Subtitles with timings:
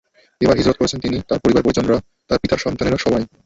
[0.41, 1.97] এবার হিজরত করেছেন তিনি, তাঁর পরিবার পরিজনরা,
[2.29, 3.23] তাঁর পিতার সন্তানেরা সবাই।